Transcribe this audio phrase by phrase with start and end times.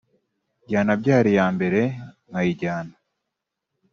[0.73, 1.81] yanabyara iya mbere
[2.29, 2.93] nkayijyana